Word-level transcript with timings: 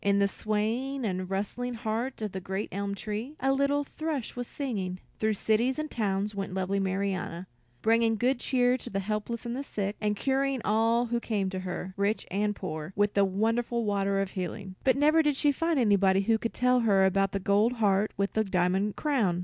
In 0.03 0.17
the 0.17 0.27
swaying, 0.27 1.03
rustling 1.27 1.75
heart 1.75 2.23
of 2.23 2.35
a 2.35 2.39
great 2.39 2.69
elm 2.71 2.95
tree, 2.95 3.35
a 3.39 3.53
little 3.53 3.83
thrush 3.83 4.35
was 4.35 4.47
singing. 4.47 4.99
Through 5.19 5.35
cities 5.35 5.77
and 5.77 5.91
towns 5.91 6.33
went 6.33 6.55
lovely 6.55 6.79
Marianna, 6.79 7.45
bringing 7.83 8.15
good 8.17 8.39
cheer 8.39 8.77
to 8.77 8.89
the 8.89 8.99
helpless 9.01 9.45
and 9.45 9.55
the 9.55 9.61
sick, 9.61 9.95
and 10.01 10.15
curing 10.15 10.59
all 10.65 11.05
who 11.05 11.19
came 11.19 11.51
to 11.51 11.59
her, 11.59 11.93
rich 11.97 12.25
and 12.31 12.55
poor, 12.55 12.93
with 12.95 13.13
the 13.13 13.23
wonderful 13.23 13.85
water 13.85 14.19
of 14.19 14.31
healing. 14.31 14.73
But 14.83 14.97
never 14.97 15.21
did 15.21 15.35
she 15.35 15.51
find 15.51 15.77
anybody 15.77 16.21
who 16.21 16.39
could 16.39 16.55
tell 16.55 16.79
her 16.79 17.05
about 17.05 17.31
the 17.31 17.39
gold 17.39 17.73
heart 17.73 18.11
with 18.17 18.33
the 18.33 18.43
diamond 18.43 18.95
crown. 18.95 19.39